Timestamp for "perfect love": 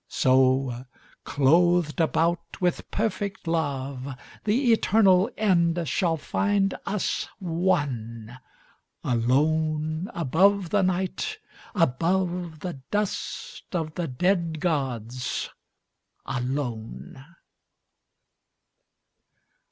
2.89-4.15